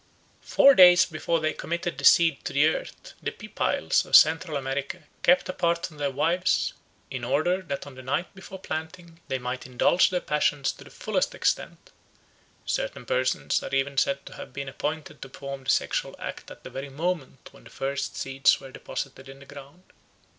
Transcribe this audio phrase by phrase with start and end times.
[0.41, 4.57] For four days before they committed the seed to the earth the Pipiles of Central
[4.57, 6.73] America kept apart from their wives
[7.11, 10.89] "in order that on the night before planting they might indulge their passions to the
[10.89, 11.91] fullest extent;
[12.65, 16.63] certain persons are even said to have been appointed to perform the sexual act at
[16.63, 19.83] the very moment when the first seeds were deposited in the ground."